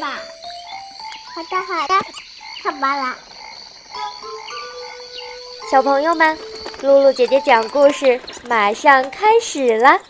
[0.00, 0.18] 吧。
[1.34, 1.94] 好的，好的，
[2.62, 3.16] 看吧啦。
[5.70, 6.36] 小朋友们，
[6.82, 10.00] 露露姐姐讲故事马上开始了。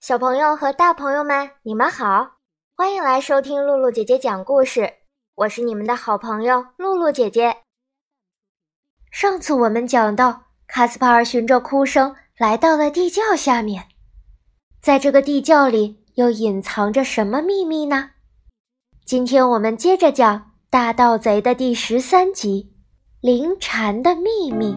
[0.00, 2.36] 小朋友和大朋友们，你们好，
[2.76, 4.98] 欢迎来收听露露姐姐讲故事。
[5.34, 7.56] 我是你们的好朋友露露姐姐。
[9.10, 13.84] 上次我们讲到，卡斯帕尔循着哭声来到了地窖下面，
[14.80, 18.10] 在这个地窖里又隐藏着什么秘密呢？
[19.04, 20.38] 今天我们接着讲
[20.68, 22.72] 《大盗贼》的第十三集
[23.20, 24.74] 《灵蝉的秘密》。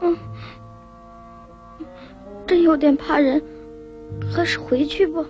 [0.00, 0.18] 嗯，
[2.46, 3.42] 真有点怕人，
[4.30, 5.24] 还是回去吧。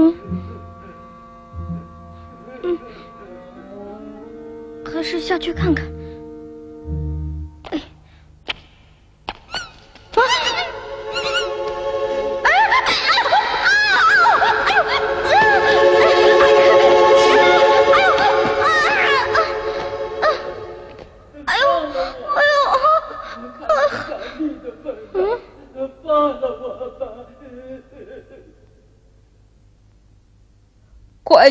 [0.00, 0.14] 嗯，
[2.62, 2.78] 嗯。
[4.84, 5.89] 还是下去看看。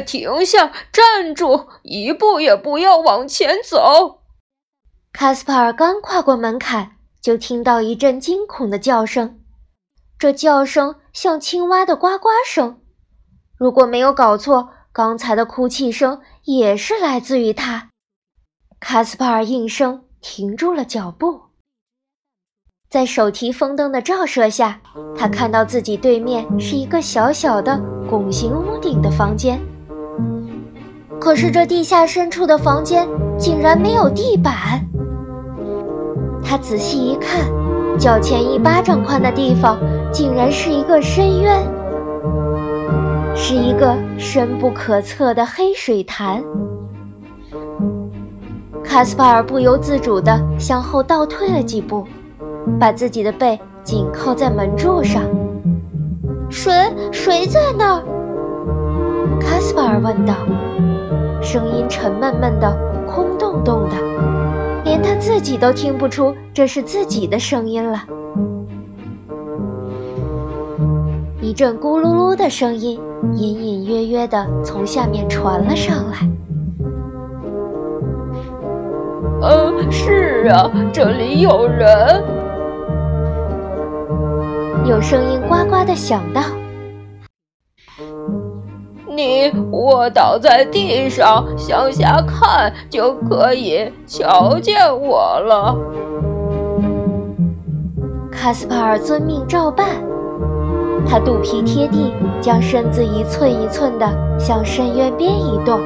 [0.01, 0.71] 停下！
[0.91, 1.67] 站住！
[1.83, 4.21] 一步也不要往前走！
[5.11, 9.39] 卡斯帕尔刚跨过门槛，就听到一阵惊恐的叫声。
[10.17, 12.81] 这叫声像青蛙的呱呱声。
[13.57, 17.89] 如果没有搞错，刚才的哭泣声也是来自于他。
[18.79, 21.41] 卡斯帕尔应声停住了脚步。
[22.89, 24.81] 在手提风灯的照射下，
[25.15, 29.59] 他看到自己对面是一个小小的拱形屋顶的房间。
[31.19, 33.07] 可是这地下深处的房间
[33.37, 34.53] 竟然没有地板。
[36.43, 37.41] 他仔细一看，
[37.97, 39.77] 脚前一巴掌宽的地方
[40.11, 41.61] 竟然是一个深渊，
[43.35, 46.41] 是一个深不可测的黑水潭。
[48.83, 52.07] 卡斯帕尔不由自主地向后倒退了几步，
[52.79, 55.21] 把自己的背紧靠在门柱上。
[56.49, 56.71] 谁？
[57.11, 58.03] 谁在那儿？
[59.39, 60.33] 卡斯帕尔问道。
[61.51, 62.71] 声音沉闷闷的，
[63.07, 63.95] 空洞洞的，
[64.83, 68.03] 连他自己都听不出这是自己的声音了。
[71.41, 73.01] 一阵咕噜噜的声音
[73.33, 76.29] 隐隐约约的从下面传了上来。
[79.41, 82.23] 呃，是啊，这里有人。
[84.85, 86.43] 有声音呱呱的响道。
[89.19, 95.75] 你卧倒在地上，向下看就可以瞧见我了。
[98.31, 99.89] 卡斯帕尔遵命照办，
[101.05, 104.09] 他肚皮贴地，将身子一寸一寸地
[104.39, 105.81] 向深渊边移动，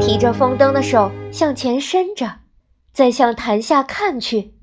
[0.00, 2.28] 提着风灯的手向前伸着，
[2.92, 4.54] 再向潭下看去。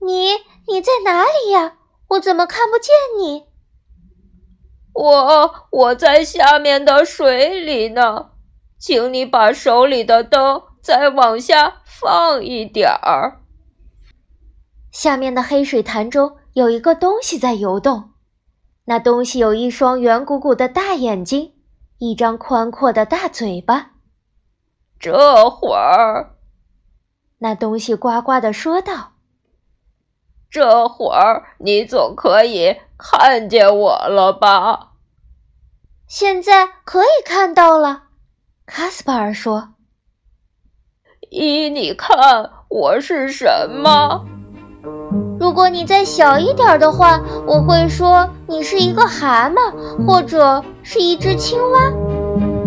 [0.00, 0.28] 你
[0.68, 1.72] 你在哪里呀？
[2.10, 3.47] 我怎么看不见你？
[5.00, 8.30] 我我在下面的水里呢，
[8.80, 13.40] 请你把手里的灯再往下放一点儿。
[14.90, 18.10] 下面的黑水潭中有一个东西在游动，
[18.86, 21.52] 那东西有一双圆鼓鼓的大眼睛，
[21.98, 23.92] 一张宽阔的大嘴巴。
[24.98, 26.34] 这会儿，
[27.38, 29.12] 那东西呱呱地说道
[30.50, 34.86] ：“这会儿你总可以看见我了吧？”
[36.08, 38.04] 现在可以看到了，
[38.64, 39.74] 卡斯帕尔说
[41.28, 42.16] ：“依你看，
[42.70, 44.24] 我是什么？
[45.38, 51.92] 如果你再小一点的话，我会说你是一个蛤蟆，或者是一只青蛙。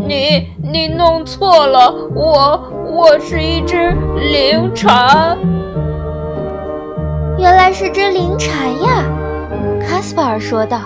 [0.08, 3.90] 你你弄错了，我我是一只
[4.20, 5.36] 灵蝉。
[7.40, 9.04] 原来是只灵蝉呀！”
[9.82, 10.82] 卡斯帕尔说道。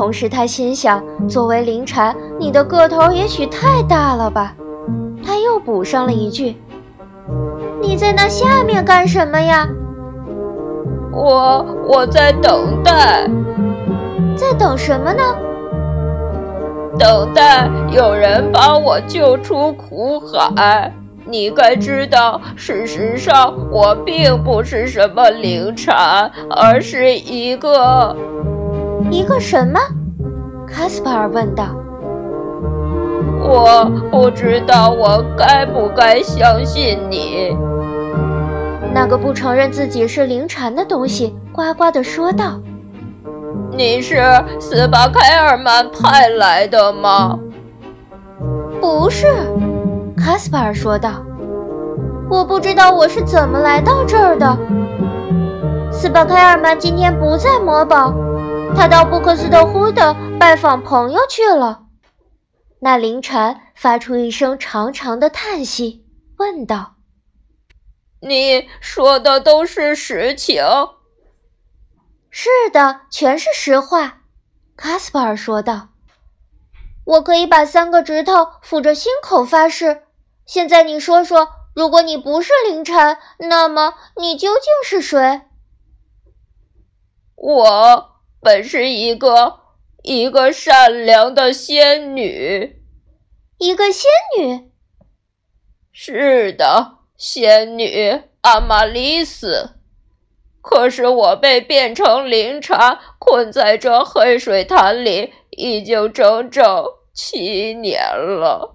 [0.00, 4.54] 同时，他心想：“作为灵蝉，你的个头也许太大了吧？”
[5.22, 6.56] 他又补上了一句
[7.82, 9.68] ：“你在那下面干什么呀
[11.12, 13.28] ？”“我我在等待。
[14.34, 15.22] ”“在等什么呢
[16.98, 20.90] ？”“等待有人把我救出苦海。
[21.26, 28.16] 你该知道，事实上我并不是什么灵蝉，而是一个……”
[29.10, 29.80] 一个什么？
[30.66, 31.64] 卡斯帕尔问道。
[33.42, 37.56] 我不知道我该不该相信你。
[38.92, 42.60] 那个不承认自己是灵蝉的东西呱呱地说道
[43.76, 44.22] ：“你是
[44.60, 47.38] 斯巴凯尔曼派来的吗
[48.80, 49.26] ？”“不是。”
[50.16, 51.10] 卡斯帕尔说道。
[52.30, 54.56] “我不知道我是怎么来到这儿的。
[55.90, 58.14] 斯巴凯尔曼今天不在魔堡，
[58.74, 61.86] 他到布克斯特呼的拜访朋友去了。”
[62.80, 66.06] 那灵蝉发出一声长长的叹息，
[66.38, 66.94] 问道
[68.20, 70.62] ：“你说的都是实情
[72.30, 74.22] ？”“是的，全是实话。”
[74.76, 75.88] 卡斯帕尔说道。
[77.04, 78.32] “我可以把三个指头
[78.64, 80.04] 抚着心口发誓。
[80.46, 85.42] 现在你说说，如果你不是灵蝉，那么你究竟是谁
[87.36, 88.09] ？”“我
[88.40, 89.58] 本是一个。”
[90.02, 92.80] 一个善良的仙女，
[93.58, 94.70] 一个仙女。
[95.92, 99.72] 是的，仙女阿玛丽斯。
[100.62, 106.64] 可是我被变成灵茶，困在这黑水潭里，已经整整
[107.12, 108.74] 七年了。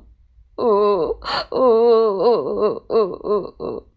[0.57, 1.17] 呜呜
[1.49, 3.87] 呜呜呜呜！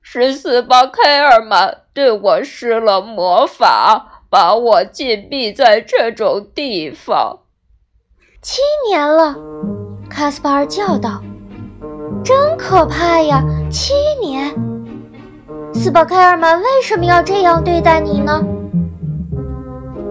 [0.00, 4.11] 是斯巴开尔曼对我施了魔法。
[4.32, 7.40] 把我禁闭在这种地方，
[8.40, 9.36] 七年了，
[10.08, 11.22] 卡斯帕尔叫道
[12.24, 13.44] ：“真可怕呀！
[13.70, 13.92] 七
[14.22, 14.50] 年，
[15.74, 18.42] 斯巴凯尔曼为什么要这样对待你呢？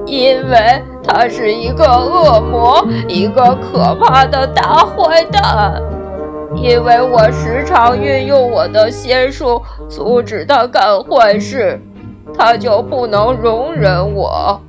[0.06, 5.82] 因为他是一个恶魔，一个可怕的大坏蛋。
[6.56, 9.60] 因为我时常运用我的仙术
[9.90, 11.82] 阻止他干坏事。”
[12.38, 14.60] 他就不能容忍我，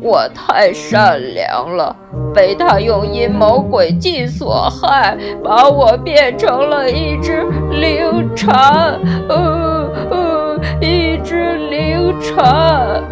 [0.00, 1.94] 我太善良了，
[2.34, 8.98] 被他用阴谋诡计所害，把我变成了一只灵蝉，
[9.28, 13.02] 呃呃，一只灵蝉。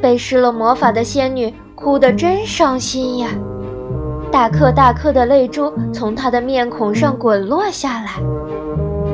[0.00, 3.28] 被施了魔法的仙女哭得真伤心呀，
[4.32, 8.12] 大颗大颗的泪珠从她的面孔上滚落下来。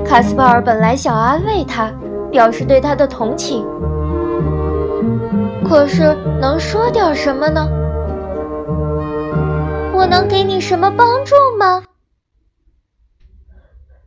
[0.05, 1.91] 卡斯帕尔本来想安慰她。
[2.37, 3.65] 表示对他的同情，
[5.65, 7.67] 可是能说点什么呢？
[9.95, 11.83] 我能给你什么帮助吗？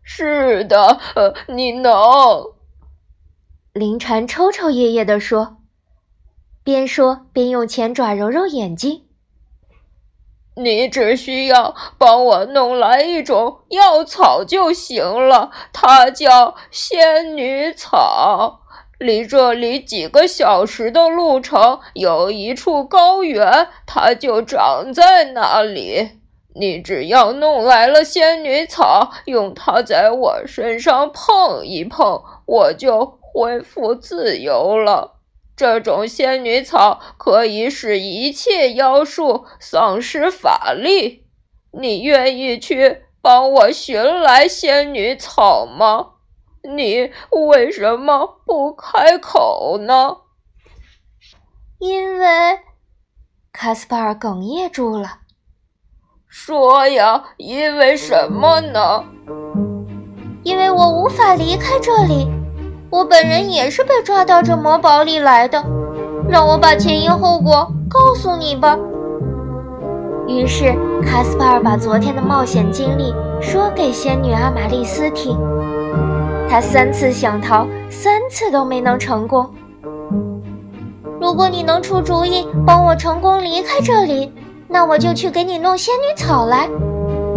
[0.04, 1.92] 是的，呃，你能。
[3.74, 5.58] 林蝉抽抽噎噎地说，
[6.64, 9.06] 边说边用前爪揉揉眼睛。
[10.60, 18.60] 你只需要帮我弄来一种药草就行了，它叫仙女草。
[18.98, 26.20] 离这里几个小时的路程有一处高原，它就长在那里。
[26.54, 35.19] 你只要弄来了仙女草，用它在我身上碰一碰，我就恢复自由了。
[35.60, 41.26] 这种仙女草可以使一切妖术丧失法力。
[41.74, 46.12] 你愿意去帮我寻来仙女草吗？
[46.64, 47.12] 你
[47.52, 50.20] 为什么不开口呢？
[51.78, 52.60] 因为
[53.52, 55.20] 卡斯帕尔哽咽住了。
[56.30, 59.04] 说呀，因为什么呢？
[60.46, 62.39] 因为我无法离开这里。
[62.92, 65.64] 我本人也是被抓到这魔堡里来的，
[66.28, 68.78] 让我把前因后果告诉你吧。
[70.28, 75.38] 于是卡斯帕尔把昨天的冒险经历说给仙女阿玛丽斯听。
[76.50, 79.48] 他三次想逃，三次都没能成功。
[81.22, 84.34] 如果你能出主意帮我成功离开这里，
[84.68, 86.68] 那我就去给你弄仙女草来。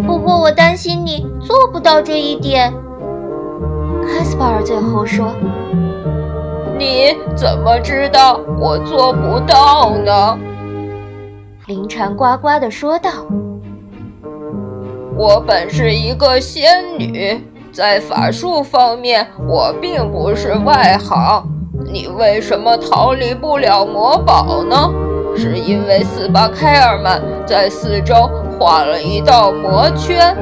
[0.06, 2.72] 不过我担心你做不到这一点。
[4.02, 5.32] 卡斯帕尔最后说
[6.76, 10.38] ：“你怎么知道我做不到呢？”
[11.66, 13.10] 林蝉呱呱地说道
[15.16, 17.40] ：“我本是一个仙女，
[17.72, 21.46] 在法术方面我并不是外行。
[21.92, 24.76] 你为什么逃离不了魔堡呢？
[25.36, 28.28] 是因为斯巴凯尔们在四周
[28.58, 30.36] 画了一道魔圈。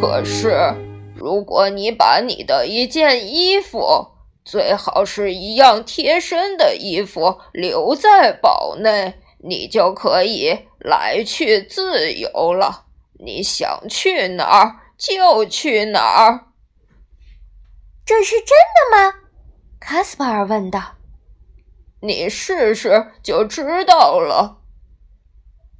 [0.00, 0.72] 可是……”
[1.22, 4.08] 如果你把你的一件衣服，
[4.44, 12.86] 最好是一样贴身的衣服留在堡内，你就可以来去自由了。
[13.24, 16.46] 你想去哪儿就去哪儿。
[18.04, 19.14] 这是真的吗？
[19.78, 20.96] 卡斯帕尔问道。
[22.00, 24.58] 你试试就知道了。”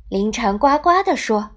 [0.08, 1.50] 林蝉呱呱地说。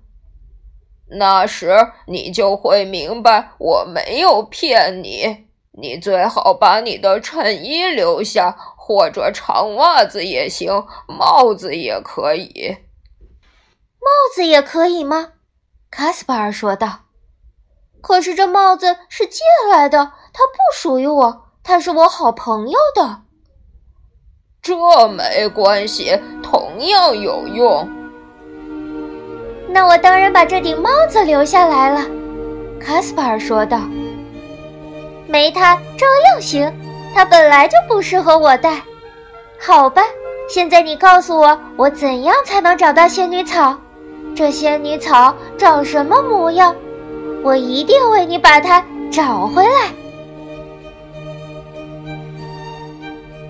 [1.07, 1.75] 那时
[2.07, 5.45] 你就会明白我没有骗你。
[5.77, 12.77] 你最好把你的衬衣留下，或者长袜子也行，帽子也可以。
[13.99, 15.33] 帽子也可以吗？
[15.91, 17.01] 卡斯帕尔说道。
[18.01, 19.97] 可是这帽子是借来的，
[20.31, 23.23] 它不属于我，它是我好朋友的。
[24.61, 28.04] 这没关系，同样有用。
[29.75, 31.99] 那我当然把这顶帽子留下来了，
[32.79, 33.81] 卡斯帕尔说道。
[35.27, 36.73] 没它照样行，
[37.13, 38.81] 它本来就不适合我戴。
[39.59, 40.01] 好吧，
[40.49, 43.77] 现在你告诉我，我怎样才能找到仙女草？
[44.33, 46.73] 这仙女草长什么模样？
[47.43, 49.89] 我一定为你把它找回来。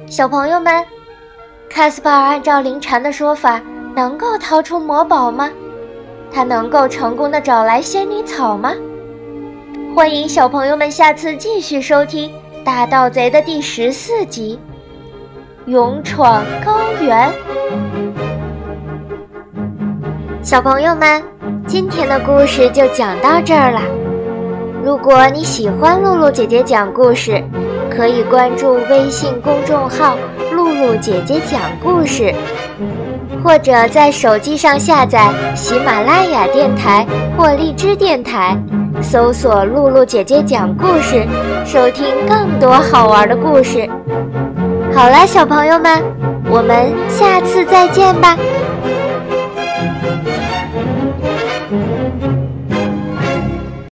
[0.08, 0.84] 小朋友们，
[1.70, 3.62] 卡斯帕尔按照林蝉的说法，
[3.96, 5.52] 能够逃出魔堡吗？
[6.32, 8.74] 他能够成功的找来仙女草吗？
[9.96, 12.30] 欢迎小朋友们下次继续收听
[12.64, 14.60] 《大盗贼》的第十四集
[15.72, 17.30] 《勇闯高原》。
[20.42, 21.24] 小朋友们，
[21.66, 23.82] 今天的故事就讲到这儿了。
[24.84, 27.42] 如果你喜欢露露姐姐讲故事，
[27.90, 30.18] 可以关注微信公众号
[30.54, 32.32] “露露姐姐讲故事”。
[33.46, 37.06] 或者在手机上下载喜马拉雅电台
[37.38, 38.58] 或荔枝电台，
[39.04, 41.24] 搜索“露露姐姐讲故事”，
[41.64, 43.88] 收听更多好玩的故事。
[44.96, 46.04] 好了，小朋友们，
[46.50, 48.36] 我们下次再见吧。